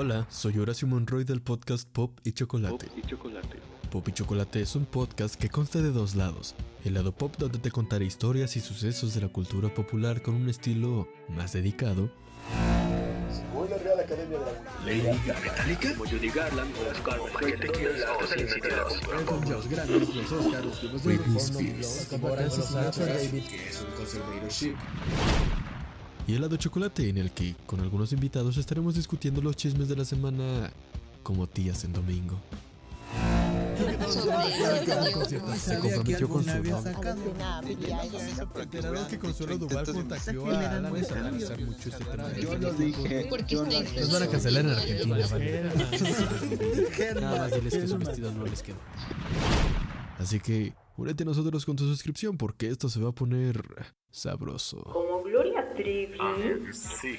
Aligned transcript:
Hola, 0.00 0.28
soy 0.30 0.56
Horacio 0.60 0.86
Monroy 0.86 1.24
del 1.24 1.42
podcast 1.42 1.88
Pop 1.90 2.20
y 2.22 2.30
Chocolate. 2.30 2.86
Pop 2.86 2.96
y 2.96 3.02
Chocolate. 3.02 3.58
Pop 3.90 4.08
y 4.08 4.12
Chocolate 4.12 4.60
es 4.62 4.76
un 4.76 4.86
podcast 4.86 5.34
que 5.34 5.48
consta 5.48 5.82
de 5.82 5.90
dos 5.90 6.14
lados. 6.14 6.54
El 6.84 6.94
lado 6.94 7.10
pop 7.10 7.34
donde 7.36 7.58
te 7.58 7.72
contaré 7.72 8.04
historias 8.04 8.56
y 8.56 8.60
sucesos 8.60 9.14
de 9.14 9.22
la 9.22 9.28
cultura 9.28 9.74
popular 9.74 10.22
con 10.22 10.36
un 10.36 10.48
estilo 10.48 11.08
más 11.30 11.52
dedicado. 11.52 12.12
Según 13.28 13.70
la 13.70 13.78
Real 13.78 13.98
Academia 13.98 14.38
de 14.38 14.44
la 14.44 14.52
Wikipedia, 14.86 15.40
¿Metallica? 15.42 15.94
Como 15.94 16.08
Judy 16.08 16.28
Garland, 16.28 16.70
Oscar 16.92 17.18
los 19.50 19.68
Grammys, 19.68 20.14
los 20.14 20.32
Oscars, 20.32 20.64
los 20.64 20.80
Globos 20.80 21.02
de 21.02 21.08
Britney 21.08 21.34
Oro, 21.34 21.40
Spears. 21.40 21.96
las 21.96 22.06
competencias 22.06 22.66
internacionales, 22.68 23.30
que 23.48 23.68
es 23.68 23.80
un 23.82 23.90
conservatorship. 23.96 24.76
Y 26.28 26.34
el 26.34 26.42
lado 26.42 26.56
chocolate 26.58 27.08
en 27.08 27.16
el 27.16 27.30
que, 27.30 27.56
con 27.64 27.80
algunos 27.80 28.12
invitados, 28.12 28.58
estaremos 28.58 28.94
discutiendo 28.94 29.40
los 29.40 29.56
chismes 29.56 29.88
de 29.88 29.96
la 29.96 30.04
semana 30.04 30.70
como 31.22 31.46
tías 31.46 31.84
en 31.84 31.94
domingo. 31.94 32.38
Se 35.56 35.78
comprometió 35.78 36.28
con 36.28 36.44
su 36.44 36.50
enteraron 38.60 39.08
que 39.08 39.18
Consuelo 39.18 39.56
Duval 39.56 39.86
contagió 39.86 40.50
a 40.50 40.58
Alan 40.58 40.84
a 40.84 40.88
analizar 40.88 41.60
mucho 41.62 41.88
este 41.88 42.04
tema. 42.04 42.30
Yo 42.34 42.58
lo 42.58 42.74
dije. 42.74 43.30
Nos 43.98 44.12
van 44.12 44.22
a 44.24 44.26
cancelar 44.26 44.64
en 44.66 44.70
Argentina, 44.72 45.26
vale. 45.30 45.62
Nada 47.14 47.38
más 47.38 47.54
diles 47.54 47.74
que 47.74 47.88
su 47.88 47.96
vestido 47.96 48.32
no 48.32 48.44
les 48.44 48.62
queda. 48.62 48.76
Así 50.18 50.40
que 50.40 50.74
únete 50.98 51.22
a 51.22 51.26
nosotros 51.26 51.64
con 51.64 51.76
tu 51.76 51.84
suscripción 51.84 52.36
porque 52.36 52.68
esto 52.68 52.90
se 52.90 53.00
va 53.00 53.08
a 53.08 53.12
poner 53.12 53.64
sabroso. 54.10 55.17
gloria 55.28 55.62
trevi. 55.74 56.16
Ah, 56.18 56.72
sí. 56.72 57.18